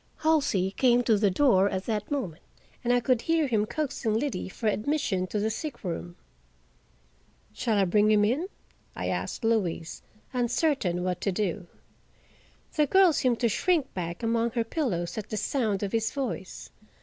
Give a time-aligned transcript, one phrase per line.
[0.23, 2.41] Halsey came to the door at that moment
[2.83, 6.15] and I could hear him coaxing Liddy for admission to the sick room.
[7.53, 8.47] "Shall I bring him in?"
[8.95, 10.01] I asked Louise,
[10.33, 11.67] uncertain what to do.
[12.75, 16.71] The girl seemed to shrink back among her pillows at the sound of his voice.